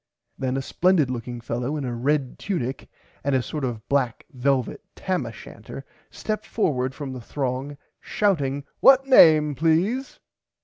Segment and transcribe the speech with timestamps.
[0.35, 2.87] Then a splendid looking fellow in a red tunick
[3.23, 7.21] and a sort of black velvit tam a [Pg 67] shanter stepped forward from the
[7.21, 10.17] throng shouting what name please.